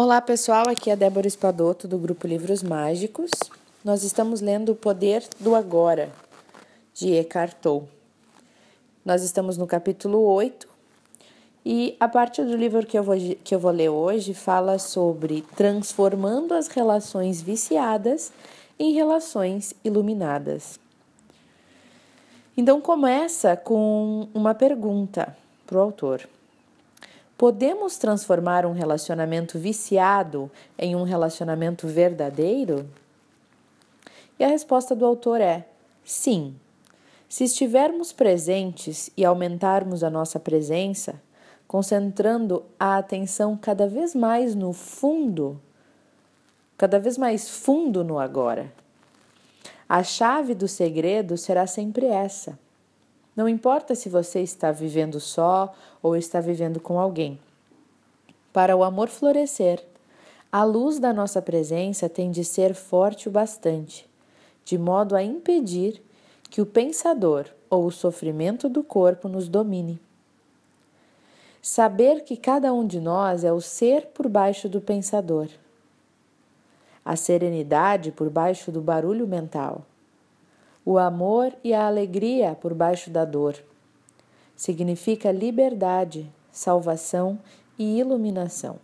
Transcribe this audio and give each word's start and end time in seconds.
Olá 0.00 0.20
pessoal, 0.20 0.68
aqui 0.68 0.90
é 0.92 0.94
Débora 0.94 1.26
Espadoto 1.26 1.88
do 1.88 1.98
grupo 1.98 2.24
Livros 2.24 2.62
Mágicos. 2.62 3.32
Nós 3.84 4.04
estamos 4.04 4.40
lendo 4.40 4.70
O 4.70 4.76
Poder 4.76 5.24
do 5.40 5.56
Agora, 5.56 6.08
de 6.94 7.14
Eckhart 7.14 7.54
Tolle. 7.60 7.88
Nós 9.04 9.24
estamos 9.24 9.58
no 9.58 9.66
capítulo 9.66 10.20
8 10.20 10.68
e 11.66 11.96
a 11.98 12.06
parte 12.06 12.44
do 12.44 12.56
livro 12.56 12.86
que 12.86 12.96
eu, 12.96 13.02
vou, 13.02 13.16
que 13.42 13.52
eu 13.52 13.58
vou 13.58 13.72
ler 13.72 13.88
hoje 13.88 14.34
fala 14.34 14.78
sobre 14.78 15.44
transformando 15.56 16.54
as 16.54 16.68
relações 16.68 17.42
viciadas 17.42 18.32
em 18.78 18.92
relações 18.92 19.74
iluminadas. 19.82 20.78
Então 22.56 22.80
começa 22.80 23.56
com 23.56 24.28
uma 24.32 24.54
pergunta 24.54 25.36
para 25.66 25.76
o 25.76 25.80
autor. 25.80 26.28
Podemos 27.38 27.96
transformar 27.96 28.66
um 28.66 28.72
relacionamento 28.72 29.60
viciado 29.60 30.50
em 30.76 30.96
um 30.96 31.04
relacionamento 31.04 31.86
verdadeiro? 31.86 32.90
E 34.40 34.42
a 34.42 34.48
resposta 34.48 34.92
do 34.92 35.06
autor 35.06 35.40
é: 35.40 35.64
sim. 36.04 36.56
Se 37.28 37.44
estivermos 37.44 38.12
presentes 38.12 39.08
e 39.16 39.24
aumentarmos 39.24 40.02
a 40.02 40.10
nossa 40.10 40.40
presença, 40.40 41.22
concentrando 41.68 42.64
a 42.76 42.98
atenção 42.98 43.56
cada 43.56 43.86
vez 43.86 44.16
mais 44.16 44.56
no 44.56 44.72
fundo, 44.72 45.60
cada 46.76 46.98
vez 46.98 47.16
mais 47.16 47.48
fundo 47.48 48.02
no 48.02 48.18
agora. 48.18 48.72
A 49.88 50.02
chave 50.02 50.56
do 50.56 50.66
segredo 50.66 51.36
será 51.36 51.68
sempre 51.68 52.06
essa 52.06 52.58
não 53.38 53.48
importa 53.48 53.94
se 53.94 54.08
você 54.08 54.40
está 54.40 54.72
vivendo 54.72 55.20
só 55.20 55.72
ou 56.02 56.16
está 56.16 56.40
vivendo 56.40 56.80
com 56.80 56.98
alguém. 56.98 57.38
Para 58.52 58.76
o 58.76 58.82
amor 58.82 59.08
florescer, 59.08 59.80
a 60.50 60.64
luz 60.64 60.98
da 60.98 61.12
nossa 61.12 61.40
presença 61.40 62.08
tem 62.08 62.32
de 62.32 62.44
ser 62.44 62.74
forte 62.74 63.28
o 63.28 63.30
bastante, 63.30 64.10
de 64.64 64.76
modo 64.76 65.14
a 65.14 65.22
impedir 65.22 66.02
que 66.50 66.60
o 66.60 66.66
pensador 66.66 67.46
ou 67.70 67.86
o 67.86 67.92
sofrimento 67.92 68.68
do 68.68 68.82
corpo 68.82 69.28
nos 69.28 69.48
domine. 69.48 70.00
Saber 71.62 72.24
que 72.24 72.36
cada 72.36 72.72
um 72.72 72.84
de 72.84 72.98
nós 72.98 73.44
é 73.44 73.52
o 73.52 73.60
ser 73.60 74.06
por 74.06 74.28
baixo 74.28 74.68
do 74.68 74.80
pensador, 74.80 75.46
a 77.04 77.14
serenidade 77.14 78.10
por 78.10 78.28
baixo 78.28 78.72
do 78.72 78.80
barulho 78.80 79.28
mental 79.28 79.86
o 80.88 80.96
amor 80.96 81.54
e 81.62 81.74
a 81.74 81.86
alegria 81.86 82.56
por 82.58 82.72
baixo 82.72 83.10
da 83.10 83.22
dor. 83.22 83.62
Significa 84.56 85.30
liberdade, 85.30 86.26
salvação 86.50 87.38
e 87.78 87.98
iluminação. 87.98 88.76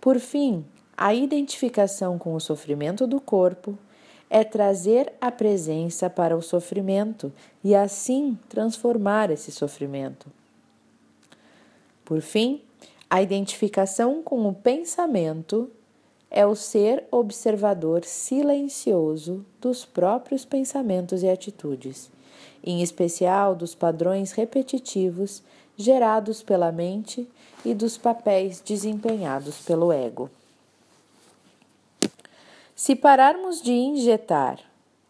Por 0.00 0.18
fim, 0.18 0.64
a 0.96 1.14
identificação 1.14 2.18
com 2.18 2.34
o 2.34 2.40
sofrimento 2.40 3.06
do 3.06 3.20
corpo 3.20 3.78
é 4.28 4.42
trazer 4.42 5.12
a 5.20 5.30
presença 5.30 6.10
para 6.10 6.36
o 6.36 6.42
sofrimento 6.42 7.32
e 7.62 7.72
assim 7.72 8.36
transformar 8.48 9.30
esse 9.30 9.52
sofrimento. 9.52 10.26
Por 12.04 12.20
fim, 12.20 12.60
a 13.08 13.22
identificação 13.22 14.24
com 14.24 14.48
o 14.48 14.52
pensamento 14.52 15.70
é 16.30 16.46
o 16.46 16.54
ser 16.54 17.04
observador 17.10 18.04
silencioso 18.04 19.44
dos 19.60 19.84
próprios 19.84 20.44
pensamentos 20.44 21.22
e 21.22 21.28
atitudes, 21.28 22.10
em 22.62 22.82
especial 22.82 23.54
dos 23.54 23.74
padrões 23.74 24.32
repetitivos 24.32 25.42
gerados 25.76 26.42
pela 26.42 26.72
mente 26.72 27.28
e 27.64 27.72
dos 27.72 27.96
papéis 27.96 28.60
desempenhados 28.60 29.58
pelo 29.60 29.92
ego. 29.92 30.30
Se 32.74 32.94
pararmos 32.94 33.62
de 33.62 33.72
injetar 33.72 34.60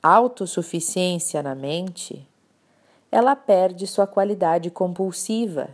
autossuficiência 0.02 1.42
na 1.42 1.54
mente, 1.54 2.26
ela 3.10 3.34
perde 3.34 3.86
sua 3.86 4.06
qualidade 4.06 4.70
compulsiva, 4.70 5.70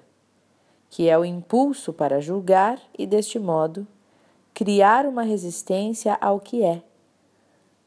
que 0.88 1.09
é 1.09 1.19
o 1.19 1.25
impulso 1.25 1.93
para 1.93 2.21
julgar 2.21 2.81
e, 2.97 3.06
deste 3.06 3.38
modo, 3.38 3.87
criar 4.54 5.04
uma 5.04 5.25
resistência 5.25 6.16
ao 6.20 6.38
que 6.38 6.62
é, 6.62 6.81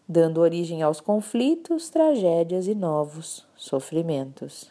dando 0.08 0.42
origem 0.42 0.84
aos 0.84 1.00
conflitos, 1.00 1.90
tragédias 1.90 2.68
e 2.68 2.76
novos 2.76 3.48
sofrimentos. 3.56 4.70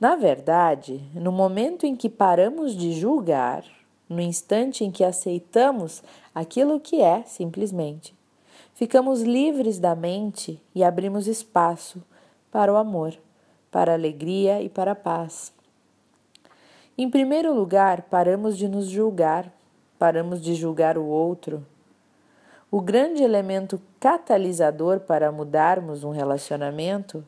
Na 0.00 0.16
verdade, 0.16 1.00
no 1.14 1.30
momento 1.30 1.86
em 1.86 1.94
que 1.94 2.08
paramos 2.08 2.76
de 2.76 2.92
julgar, 2.92 3.64
no 4.08 4.20
instante 4.20 4.82
em 4.82 4.90
que 4.90 5.04
aceitamos 5.04 6.02
aquilo 6.34 6.80
que 6.80 7.00
é 7.00 7.22
simplesmente, 7.22 8.12
ficamos 8.74 9.22
livres 9.22 9.78
da 9.78 9.94
mente 9.94 10.60
e 10.74 10.82
abrimos 10.82 11.28
espaço 11.28 12.02
para 12.50 12.72
o 12.72 12.76
amor, 12.76 13.16
para 13.70 13.92
a 13.92 13.94
alegria 13.94 14.60
e 14.60 14.68
para 14.68 14.92
a 14.92 14.96
paz. 14.96 15.52
Em 16.98 17.08
primeiro 17.08 17.54
lugar, 17.54 18.02
paramos 18.02 18.58
de 18.58 18.66
nos 18.66 18.88
julgar 18.88 19.59
paramos 20.00 20.40
de 20.40 20.54
julgar 20.54 20.96
o 20.96 21.04
outro. 21.04 21.62
O 22.70 22.80
grande 22.80 23.22
elemento 23.22 23.78
catalisador 24.00 25.00
para 25.00 25.30
mudarmos 25.30 26.04
um 26.04 26.10
relacionamento 26.10 27.22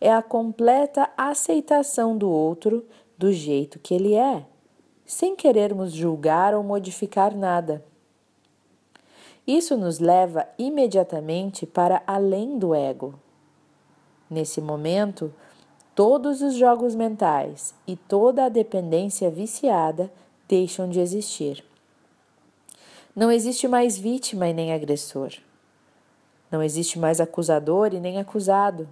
é 0.00 0.12
a 0.12 0.20
completa 0.20 1.08
aceitação 1.16 2.18
do 2.18 2.28
outro 2.28 2.84
do 3.16 3.30
jeito 3.30 3.78
que 3.78 3.94
ele 3.94 4.16
é, 4.16 4.44
sem 5.04 5.36
querermos 5.36 5.92
julgar 5.92 6.52
ou 6.52 6.64
modificar 6.64 7.32
nada. 7.32 7.84
Isso 9.46 9.76
nos 9.76 10.00
leva 10.00 10.48
imediatamente 10.58 11.64
para 11.64 12.02
além 12.08 12.58
do 12.58 12.74
ego. 12.74 13.14
Nesse 14.28 14.60
momento, 14.60 15.32
todos 15.94 16.42
os 16.42 16.54
jogos 16.54 16.96
mentais 16.96 17.72
e 17.86 17.94
toda 17.94 18.46
a 18.46 18.48
dependência 18.48 19.30
viciada 19.30 20.10
deixam 20.48 20.88
de 20.88 20.98
existir. 20.98 21.64
Não 23.16 23.32
existe 23.32 23.66
mais 23.66 23.96
vítima 23.96 24.46
e 24.46 24.52
nem 24.52 24.74
agressor. 24.74 25.32
Não 26.52 26.62
existe 26.62 26.98
mais 26.98 27.18
acusador 27.18 27.94
e 27.94 27.98
nem 27.98 28.18
acusado. 28.18 28.86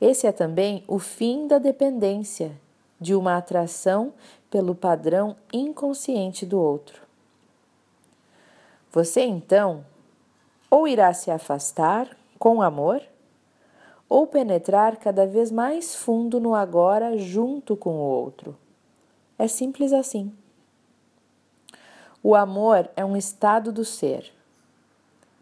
Esse 0.00 0.26
é 0.26 0.32
também 0.32 0.82
o 0.88 0.98
fim 0.98 1.46
da 1.46 1.58
dependência, 1.58 2.58
de 2.98 3.14
uma 3.14 3.36
atração 3.36 4.14
pelo 4.50 4.74
padrão 4.74 5.36
inconsciente 5.52 6.46
do 6.46 6.58
outro. 6.58 7.02
Você 8.90 9.20
então 9.20 9.84
ou 10.72 10.88
irá 10.88 11.12
se 11.12 11.30
afastar 11.30 12.16
com 12.38 12.62
amor, 12.62 13.02
ou 14.08 14.26
penetrar 14.26 14.96
cada 14.96 15.26
vez 15.26 15.50
mais 15.50 15.94
fundo 15.94 16.40
no 16.40 16.54
agora 16.54 17.18
junto 17.18 17.76
com 17.76 17.90
o 17.90 18.00
outro. 18.02 18.56
É 19.38 19.46
simples 19.46 19.92
assim. 19.92 20.32
O 22.24 22.36
amor 22.36 22.88
é 22.94 23.04
um 23.04 23.16
estado 23.16 23.72
do 23.72 23.84
ser. 23.84 24.32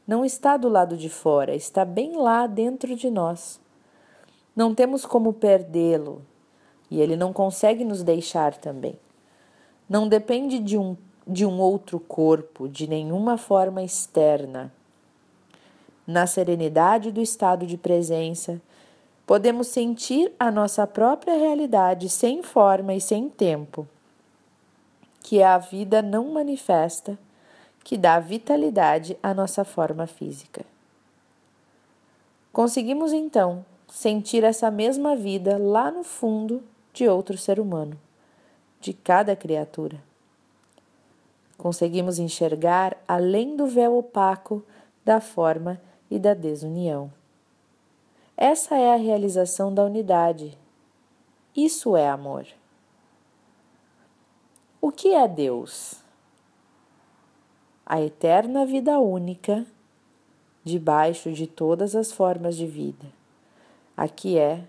Não 0.07 0.25
está 0.25 0.57
do 0.57 0.67
lado 0.67 0.97
de 0.97 1.11
fora, 1.11 1.55
está 1.55 1.85
bem 1.85 2.17
lá 2.17 2.47
dentro 2.47 2.97
de 2.97 3.11
nós. 3.11 3.61
Não 4.57 4.75
temos 4.75 5.05
como 5.05 5.35
perdê-lo 5.35 6.23
e 6.91 6.99
ele 6.99 7.17
não 7.17 7.35
consegue 7.35 7.85
nos 7.85 8.03
deixar 8.03 8.57
também. 8.57 8.99
Não 9.87 10.09
depende 10.09 10.59
de 10.59 10.79
um, 10.79 10.97
de 11.27 11.45
um 11.45 11.61
outro 11.61 12.01
corpo, 12.01 12.67
de 12.67 12.89
nenhuma 12.89 13.37
forma 13.37 13.83
externa. 13.83 14.73
Na 16.07 16.27
serenidade 16.27 17.13
do 17.13 17.21
estado 17.21 17.67
de 17.67 17.77
presença, 17.77 18.59
podemos 19.27 19.67
sentir 19.67 20.33
a 20.39 20.51
nossa 20.51 20.87
própria 20.87 21.35
realidade 21.35 22.09
sem 22.09 22.43
forma 22.43 22.95
e 22.95 23.03
sem 23.03 23.29
tempo 23.29 23.87
que 25.23 25.43
a 25.43 25.59
vida 25.59 26.03
não 26.03 26.33
manifesta, 26.33 27.19
que 27.85 27.97
dá 27.97 28.19
vitalidade 28.19 29.17
à 29.23 29.33
nossa 29.33 29.65
forma 29.65 30.07
física. 30.07 30.65
Conseguimos 32.53 33.13
então 33.13 33.65
sentir 33.89 34.45
essa 34.45 34.71
mesma 34.71 35.17
vida 35.17 35.57
lá 35.59 35.91
no 35.91 36.03
fundo 36.03 36.63
de 36.93 37.09
outro 37.09 37.39
ser 37.39 37.61
humano, 37.61 37.99
de 38.81 38.93
cada 38.93 39.37
criatura. 39.37 40.01
Conseguimos 41.57 42.19
enxergar 42.19 42.97
além 43.07 43.57
do 43.57 43.67
véu 43.67 43.97
opaco 43.99 44.65
da 45.05 45.21
forma 45.21 45.81
e 46.11 46.19
da 46.19 46.35
desunião. 46.35 47.13
Essa 48.37 48.77
é 48.77 48.95
a 48.95 48.97
realização 48.97 49.73
da 49.73 49.85
unidade. 49.85 50.57
Isso 51.55 51.97
é 51.97 52.09
amor. 52.09 52.47
O 54.81 54.91
que 54.91 55.15
é 55.15 55.29
Deus? 55.29 55.97
A 57.85 58.01
eterna 58.01 58.65
vida 58.65 58.99
única, 58.99 59.67
debaixo 60.65 61.33
de 61.33 61.47
todas 61.47 61.95
as 61.95 62.13
formas 62.13 62.57
de 62.57 62.67
vida. 62.67 63.07
Aqui 63.97 64.39
é. 64.39 64.65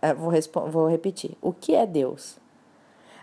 é 0.00 0.14
vou, 0.14 0.32
vou 0.70 0.88
repetir. 0.88 1.36
O 1.40 1.52
que 1.52 1.74
é 1.74 1.86
Deus? 1.86 2.40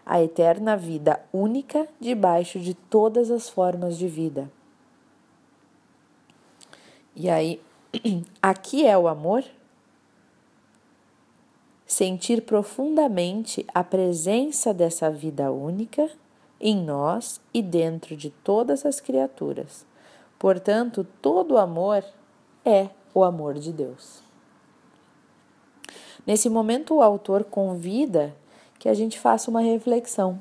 a 0.09 0.23
eterna 0.23 0.75
vida 0.75 1.21
única 1.31 1.87
debaixo 1.99 2.59
de 2.59 2.73
todas 2.73 3.29
as 3.29 3.47
formas 3.47 3.95
de 3.95 4.07
vida. 4.07 4.51
E 7.15 7.29
aí, 7.29 7.61
aqui 8.41 8.87
é 8.87 8.97
o 8.97 9.07
amor? 9.07 9.43
Sentir 11.89 12.43
profundamente 12.43 13.65
a 13.73 13.83
presença 13.83 14.71
dessa 14.71 15.09
vida 15.09 15.51
única 15.51 16.07
em 16.61 16.77
nós 16.77 17.41
e 17.51 17.63
dentro 17.63 18.15
de 18.15 18.29
todas 18.29 18.85
as 18.85 18.99
criaturas. 18.99 19.87
Portanto, 20.37 21.03
todo 21.19 21.57
amor 21.57 22.05
é 22.63 22.89
o 23.11 23.23
amor 23.23 23.55
de 23.55 23.73
Deus. 23.73 24.21
Nesse 26.27 26.47
momento, 26.47 26.93
o 26.93 27.01
autor 27.01 27.43
convida 27.43 28.35
que 28.77 28.87
a 28.87 28.93
gente 28.93 29.19
faça 29.19 29.49
uma 29.49 29.61
reflexão. 29.61 30.39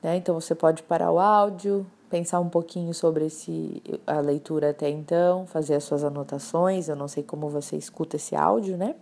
Né? 0.00 0.14
Então, 0.14 0.40
você 0.40 0.54
pode 0.54 0.84
parar 0.84 1.10
o 1.10 1.18
áudio, 1.18 1.84
pensar 2.08 2.38
um 2.38 2.48
pouquinho 2.48 2.94
sobre 2.94 3.26
esse, 3.26 3.82
a 4.06 4.20
leitura 4.20 4.70
até 4.70 4.88
então, 4.88 5.44
fazer 5.48 5.74
as 5.74 5.82
suas 5.82 6.04
anotações. 6.04 6.88
Eu 6.88 6.94
não 6.94 7.08
sei 7.08 7.24
como 7.24 7.48
você 7.48 7.76
escuta 7.76 8.14
esse 8.14 8.36
áudio, 8.36 8.76
né? 8.76 8.94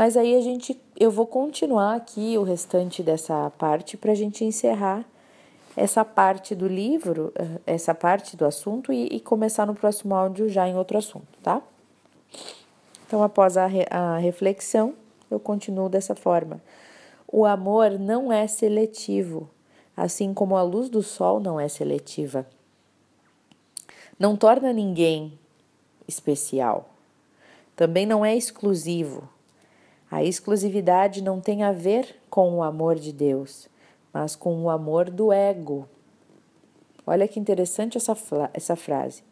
Mas 0.00 0.16
aí 0.16 0.34
a 0.34 0.40
gente, 0.40 0.80
eu 0.98 1.10
vou 1.10 1.26
continuar 1.26 1.94
aqui 1.94 2.38
o 2.38 2.42
restante 2.42 3.02
dessa 3.02 3.50
parte 3.58 3.98
para 3.98 4.12
a 4.12 4.14
gente 4.14 4.42
encerrar 4.42 5.04
essa 5.76 6.02
parte 6.06 6.54
do 6.54 6.66
livro, 6.66 7.30
eh, 7.36 7.60
essa 7.66 7.94
parte 7.94 8.34
do 8.34 8.46
assunto 8.46 8.94
e, 8.94 9.08
e, 9.08 9.20
começar 9.20 9.66
no 9.66 9.74
próximo 9.74 10.14
áudio 10.14 10.48
já 10.48 10.66
em 10.66 10.74
outro 10.74 10.96
assunto, 10.96 11.38
tá? 11.42 11.60
Então, 13.06 13.22
após 13.22 13.58
a, 13.58 13.66
re, 13.66 13.84
a 13.90 14.16
reflexão, 14.16 14.94
eu 15.30 15.38
continuo 15.38 15.90
dessa 15.90 16.14
forma. 16.14 16.62
O 17.28 17.44
amor 17.44 17.98
não 17.98 18.32
é 18.32 18.46
seletivo, 18.46 19.50
assim 19.94 20.32
como 20.32 20.56
a 20.56 20.62
luz 20.62 20.88
do 20.88 21.02
sol 21.02 21.40
não 21.40 21.60
é 21.60 21.68
seletiva. 21.68 22.46
Não 24.18 24.34
torna 24.34 24.72
ninguém 24.72 25.38
especial. 26.08 26.88
Também 27.76 28.06
não 28.06 28.24
é 28.24 28.34
exclusivo. 28.34 29.28
A 30.10 30.24
exclusividade 30.24 31.22
não 31.22 31.40
tem 31.40 31.62
a 31.62 31.70
ver 31.70 32.16
com 32.28 32.52
o 32.56 32.62
amor 32.62 32.96
de 32.96 33.12
Deus, 33.12 33.68
mas 34.12 34.34
com 34.34 34.60
o 34.64 34.68
amor 34.68 35.08
do 35.08 35.32
ego. 35.32 35.86
Olha 37.06 37.28
que 37.28 37.38
interessante 37.38 37.96
essa, 37.96 38.16
essa 38.52 38.74
frase. 38.74 39.22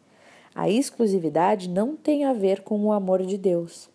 A 0.55 0.69
exclusividade 0.69 1.67
não 1.67 1.95
tem 1.95 2.23
a 2.23 2.33
ver 2.33 2.61
com 2.61 2.79
o 2.85 2.93
amor 2.93 3.21
de 3.23 3.37
Deus, 3.37 3.89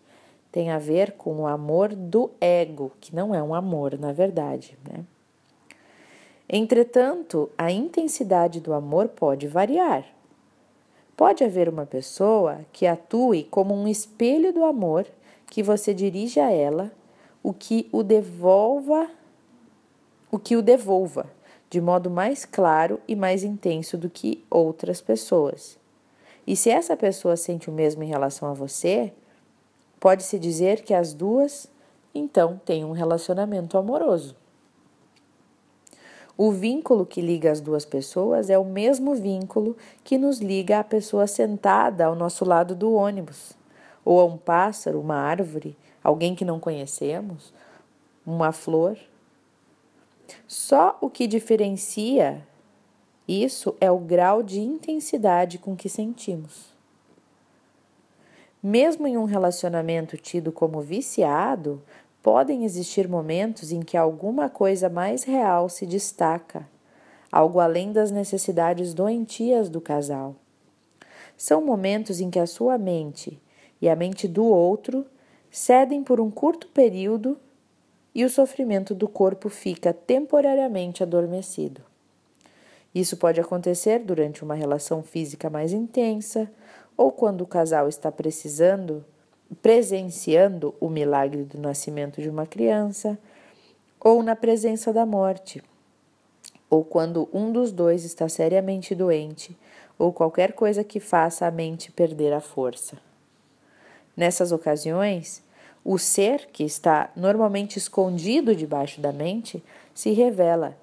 tem 0.51 0.69
a 0.69 0.77
ver 0.77 1.13
com 1.13 1.41
o 1.41 1.47
amor 1.47 1.95
do 1.95 2.29
ego, 2.39 2.91
que 3.01 3.15
não 3.15 3.33
é 3.33 3.41
um 3.41 3.53
amor, 3.53 3.97
na 3.97 4.13
verdade. 4.13 4.77
Né? 4.87 5.03
Entretanto, 6.47 7.49
a 7.57 7.71
intensidade 7.71 8.59
do 8.59 8.73
amor 8.73 9.07
pode 9.09 9.47
variar. 9.47 10.05
Pode 11.17 11.43
haver 11.43 11.67
uma 11.67 11.85
pessoa 11.85 12.59
que 12.71 12.85
atue 12.85 13.43
como 13.45 13.73
um 13.73 13.87
espelho 13.87 14.53
do 14.53 14.63
amor 14.63 15.07
que 15.47 15.63
você 15.63 15.93
dirige 15.93 16.39
a 16.39 16.51
ela, 16.51 16.91
o 17.41 17.53
que 17.53 17.87
o 17.91 18.03
devolva, 18.03 19.09
o 20.31 20.39
que 20.39 20.55
o 20.55 20.61
devolva 20.61 21.27
de 21.69 21.81
modo 21.81 22.09
mais 22.09 22.45
claro 22.45 22.99
e 23.07 23.15
mais 23.15 23.43
intenso 23.43 23.97
do 23.97 24.09
que 24.09 24.43
outras 24.49 25.01
pessoas. 25.01 25.77
E 26.47 26.55
se 26.55 26.69
essa 26.69 26.95
pessoa 26.95 27.35
sente 27.35 27.69
o 27.69 27.73
mesmo 27.73 28.03
em 28.03 28.07
relação 28.07 28.47
a 28.47 28.53
você, 28.53 29.11
Pode-se 30.05 30.37
dizer 30.37 30.83
que 30.83 30.93
as 30.93 31.15
duas, 31.15 31.67
então, 32.13 32.61
têm 32.63 32.85
um 32.85 32.91
relacionamento 32.91 33.75
amoroso. 33.75 34.35
O 36.37 36.51
vínculo 36.51 37.07
que 37.07 37.21
liga 37.21 37.51
as 37.51 37.59
duas 37.59 37.85
pessoas 37.85 38.51
é 38.51 38.57
o 38.59 38.63
mesmo 38.63 39.15
vínculo 39.15 39.75
que 40.03 40.17
nos 40.19 40.39
liga 40.39 40.79
à 40.79 40.83
pessoa 40.83 41.25
sentada 41.25 42.05
ao 42.05 42.13
nosso 42.13 42.45
lado 42.45 42.75
do 42.75 42.93
ônibus, 42.93 43.53
ou 44.05 44.21
a 44.21 44.25
um 44.25 44.37
pássaro, 44.37 45.01
uma 45.01 45.17
árvore, 45.17 45.75
alguém 46.03 46.35
que 46.35 46.45
não 46.45 46.59
conhecemos, 46.59 47.51
uma 48.25 48.51
flor. 48.51 48.97
Só 50.47 50.97
o 51.01 51.09
que 51.09 51.27
diferencia 51.27 52.45
isso 53.27 53.75
é 53.81 53.89
o 53.89 53.97
grau 53.97 54.43
de 54.43 54.59
intensidade 54.59 55.57
com 55.57 55.75
que 55.75 55.89
sentimos. 55.89 56.75
Mesmo 58.61 59.07
em 59.07 59.17
um 59.17 59.25
relacionamento 59.25 60.15
tido 60.15 60.51
como 60.51 60.81
viciado, 60.81 61.81
podem 62.21 62.65
existir 62.65 63.07
momentos 63.07 63.71
em 63.71 63.81
que 63.81 63.97
alguma 63.97 64.49
coisa 64.49 64.89
mais 64.89 65.23
real 65.23 65.69
se 65.69 65.85
destaca, 65.85 66.67
algo 67.31 67.59
além 67.59 67.91
das 67.91 68.11
necessidades 68.11 68.93
doentias 68.93 69.69
do 69.69 69.81
casal. 69.81 70.35
São 71.35 71.63
momentos 71.63 72.19
em 72.19 72.29
que 72.29 72.39
a 72.39 72.47
sua 72.47 72.77
mente 72.77 73.39
e 73.81 73.89
a 73.89 73.95
mente 73.95 74.27
do 74.27 74.45
outro 74.45 75.05
cedem 75.51 76.03
por 76.03 76.19
um 76.19 76.29
curto 76.29 76.67
período 76.67 77.37
e 78.13 78.23
o 78.23 78.29
sofrimento 78.29 78.95
do 78.95 79.07
corpo 79.07 79.49
fica 79.49 79.93
temporariamente 79.93 81.03
adormecido. 81.03 81.81
Isso 82.93 83.17
pode 83.17 83.41
acontecer 83.41 83.99
durante 83.99 84.43
uma 84.43 84.55
relação 84.55 85.03
física 85.03 85.49
mais 85.49 85.73
intensa 85.73 86.49
ou 86.95 87.11
quando 87.11 87.41
o 87.41 87.47
casal 87.47 87.89
está 87.89 88.09
precisando, 88.09 89.03
presenciando 89.61 90.73
o 90.79 90.89
milagre 90.89 91.43
do 91.43 91.59
nascimento 91.59 92.21
de 92.21 92.29
uma 92.29 92.45
criança, 92.45 93.19
ou 93.99 94.23
na 94.23 94.35
presença 94.35 94.93
da 94.93 95.05
morte, 95.05 95.61
ou 96.69 96.83
quando 96.83 97.27
um 97.33 97.51
dos 97.51 97.71
dois 97.71 98.05
está 98.05 98.29
seriamente 98.29 98.95
doente, 98.95 99.57
ou 99.97 100.13
qualquer 100.13 100.53
coisa 100.53 100.83
que 100.83 100.99
faça 100.99 101.45
a 101.45 101.51
mente 101.51 101.91
perder 101.91 102.31
a 102.31 102.39
força. 102.39 102.97
Nessas 104.15 104.51
ocasiões, 104.51 105.43
o 105.83 105.97
ser 105.97 106.47
que 106.47 106.63
está 106.63 107.11
normalmente 107.15 107.77
escondido 107.77 108.55
debaixo 108.55 109.01
da 109.01 109.11
mente 109.11 109.63
se 109.93 110.11
revela 110.11 110.75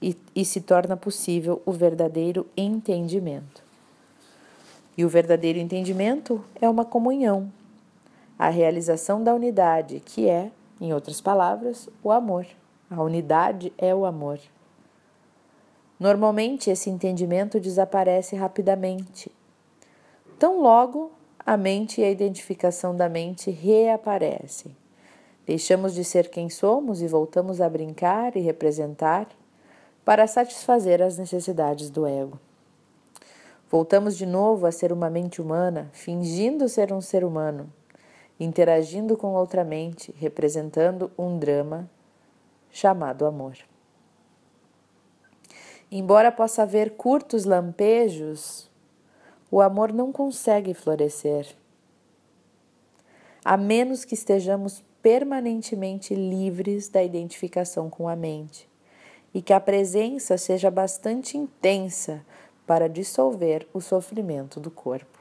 e, 0.00 0.16
e 0.34 0.44
se 0.44 0.60
torna 0.60 0.96
possível 0.96 1.60
o 1.66 1.72
verdadeiro 1.72 2.46
entendimento. 2.56 3.62
E 4.96 5.04
o 5.04 5.08
verdadeiro 5.08 5.58
entendimento 5.58 6.42
é 6.60 6.68
uma 6.68 6.84
comunhão, 6.84 7.52
a 8.38 8.48
realização 8.48 9.22
da 9.22 9.34
unidade, 9.34 10.00
que 10.04 10.28
é, 10.28 10.50
em 10.80 10.92
outras 10.92 11.20
palavras, 11.20 11.88
o 12.02 12.10
amor. 12.10 12.46
A 12.90 13.02
unidade 13.02 13.72
é 13.76 13.94
o 13.94 14.06
amor. 14.06 14.38
Normalmente, 16.00 16.70
esse 16.70 16.88
entendimento 16.88 17.60
desaparece 17.60 18.36
rapidamente. 18.36 19.30
Tão 20.38 20.62
logo 20.62 21.12
a 21.44 21.56
mente 21.56 22.00
e 22.00 22.04
a 22.04 22.10
identificação 22.10 22.94
da 22.94 23.08
mente 23.08 23.50
reaparecem. 23.50 24.76
Deixamos 25.46 25.94
de 25.94 26.04
ser 26.04 26.28
quem 26.28 26.50
somos 26.50 27.00
e 27.00 27.08
voltamos 27.08 27.60
a 27.60 27.68
brincar 27.68 28.36
e 28.36 28.40
representar 28.40 29.28
para 30.04 30.26
satisfazer 30.26 31.00
as 31.02 31.16
necessidades 31.16 31.90
do 31.90 32.06
ego. 32.06 32.38
Voltamos 33.70 34.16
de 34.16 34.24
novo 34.24 34.66
a 34.66 34.72
ser 34.72 34.92
uma 34.92 35.10
mente 35.10 35.40
humana, 35.40 35.90
fingindo 35.92 36.68
ser 36.68 36.92
um 36.92 37.00
ser 37.00 37.24
humano, 37.24 37.70
interagindo 38.40 39.16
com 39.16 39.34
outra 39.34 39.64
mente, 39.64 40.14
representando 40.18 41.10
um 41.18 41.38
drama 41.38 41.88
chamado 42.70 43.26
amor. 43.26 43.56
Embora 45.90 46.30
possa 46.30 46.62
haver 46.62 46.92
curtos 46.92 47.44
lampejos, 47.44 48.67
o 49.50 49.60
amor 49.60 49.92
não 49.92 50.12
consegue 50.12 50.74
florescer, 50.74 51.46
a 53.44 53.56
menos 53.56 54.04
que 54.04 54.14
estejamos 54.14 54.82
permanentemente 55.02 56.14
livres 56.14 56.88
da 56.88 57.02
identificação 57.02 57.88
com 57.88 58.08
a 58.08 58.16
mente 58.16 58.68
e 59.32 59.40
que 59.40 59.52
a 59.52 59.60
presença 59.60 60.36
seja 60.36 60.70
bastante 60.70 61.36
intensa 61.36 62.24
para 62.66 62.88
dissolver 62.88 63.66
o 63.72 63.80
sofrimento 63.80 64.60
do 64.60 64.70
corpo. 64.70 65.18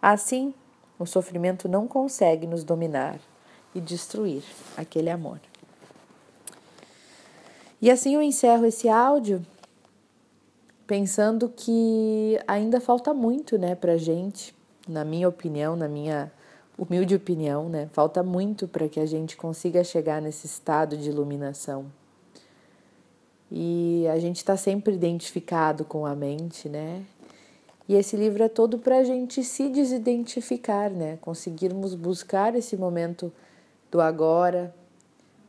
Assim, 0.00 0.54
o 0.98 1.06
sofrimento 1.06 1.68
não 1.68 1.88
consegue 1.88 2.46
nos 2.46 2.62
dominar 2.62 3.18
e 3.74 3.80
destruir 3.80 4.42
aquele 4.76 5.10
amor. 5.10 5.40
E 7.82 7.90
assim 7.90 8.14
eu 8.14 8.22
encerro 8.22 8.66
esse 8.66 8.88
áudio 8.88 9.44
pensando 10.90 11.48
que 11.48 12.36
ainda 12.48 12.80
falta 12.80 13.14
muito, 13.14 13.56
né, 13.56 13.76
pra 13.76 13.96
gente, 13.96 14.52
na 14.88 15.04
minha 15.04 15.28
opinião, 15.28 15.76
na 15.76 15.86
minha 15.86 16.32
humilde 16.76 17.14
opinião, 17.14 17.68
né? 17.68 17.88
Falta 17.92 18.24
muito 18.24 18.66
para 18.66 18.88
que 18.88 18.98
a 18.98 19.06
gente 19.06 19.36
consiga 19.36 19.84
chegar 19.84 20.20
nesse 20.20 20.48
estado 20.48 20.96
de 20.96 21.08
iluminação 21.08 21.86
e 23.52 24.04
a 24.12 24.18
gente 24.18 24.38
está 24.38 24.56
sempre 24.56 24.92
identificado 24.92 25.84
com 25.84 26.04
a 26.04 26.16
mente, 26.16 26.68
né? 26.68 27.04
E 27.88 27.94
esse 27.94 28.16
livro 28.16 28.42
é 28.42 28.48
todo 28.48 28.76
para 28.76 28.98
a 28.98 29.04
gente 29.04 29.44
se 29.44 29.68
desidentificar, 29.68 30.90
né? 30.90 31.18
Conseguirmos 31.20 31.94
buscar 31.94 32.56
esse 32.56 32.76
momento 32.76 33.32
do 33.92 34.00
agora, 34.00 34.74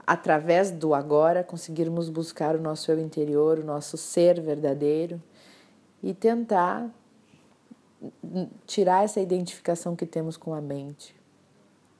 através 0.05 0.69
do 0.69 0.93
agora, 0.93 1.43
conseguirmos 1.43 2.09
buscar 2.09 2.55
o 2.55 2.61
nosso 2.61 2.91
eu 2.91 2.99
interior, 2.99 3.57
o 3.57 3.65
nosso 3.65 3.97
ser 3.97 4.39
verdadeiro 4.39 5.19
e 6.03 6.13
tentar 6.13 6.89
tirar 8.65 9.03
essa 9.03 9.19
identificação 9.19 9.95
que 9.95 10.05
temos 10.05 10.35
com 10.35 10.53
a 10.53 10.61
mente, 10.61 11.15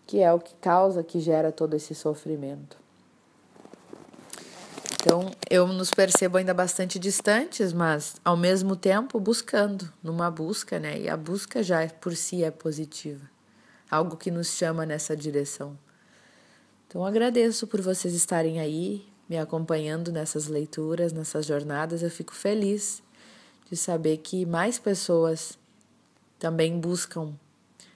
que 0.08 0.20
é 0.20 0.34
o 0.34 0.40
que 0.40 0.56
causa, 0.56 1.04
que 1.04 1.20
gera 1.20 1.52
todo 1.52 1.76
esse 1.76 1.94
sofrimento. 1.94 2.82
Então, 4.94 5.32
eu 5.50 5.66
nos 5.68 5.90
percebo 5.90 6.38
ainda 6.38 6.54
bastante 6.54 7.00
distantes, 7.00 7.74
mas 7.74 8.16
ao 8.24 8.38
mesmo 8.38 8.76
tempo 8.76 9.20
buscando, 9.20 9.92
numa 10.02 10.30
busca, 10.30 10.80
né? 10.80 11.00
E 11.00 11.10
a 11.10 11.18
busca 11.18 11.64
já 11.64 11.88
por 11.88 12.16
si 12.16 12.44
é 12.44 12.52
positiva, 12.52 13.28
algo 13.90 14.16
que 14.16 14.30
nos 14.30 14.50
chama 14.50 14.86
nessa 14.86 15.16
direção. 15.16 15.78
Então, 16.88 17.04
agradeço 17.04 17.66
por 17.66 17.82
vocês 17.82 18.14
estarem 18.14 18.60
aí, 18.60 19.08
me 19.28 19.40
acompanhando 19.40 20.12
nessas 20.12 20.48
leituras, 20.48 21.12
nessas 21.12 21.48
jornadas. 21.48 22.04
Eu 22.04 22.12
fico 22.12 22.36
feliz 22.36 23.02
de 23.72 23.78
saber 23.78 24.18
que 24.18 24.46
mais 24.46 24.78
pessoas 24.78 25.58
também 26.38 26.78
buscam, 26.78 27.34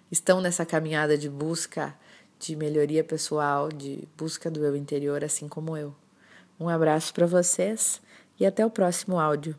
estão 0.09 0.39
nessa 0.39 0.65
caminhada 0.65 1.17
de 1.17 1.29
busca 1.29 1.93
de 2.39 2.55
melhoria 2.55 3.03
pessoal, 3.03 3.69
de 3.69 4.07
busca 4.17 4.49
do 4.49 4.63
eu 4.63 4.75
interior, 4.75 5.23
assim 5.23 5.47
como 5.47 5.75
eu. 5.75 5.93
Um 6.59 6.69
abraço 6.69 7.13
para 7.13 7.25
vocês 7.25 8.01
e 8.39 8.45
até 8.45 8.65
o 8.65 8.69
próximo 8.69 9.19
áudio. 9.19 9.55